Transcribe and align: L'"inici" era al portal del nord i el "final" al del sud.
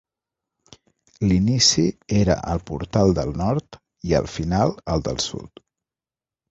L'"inici" 1.25 1.85
era 2.21 2.39
al 2.55 2.63
portal 2.71 3.15
del 3.21 3.33
nord 3.45 3.81
i 4.11 4.19
el 4.23 4.35
"final" 4.39 4.79
al 4.97 5.09
del 5.11 5.27
sud. 5.31 5.67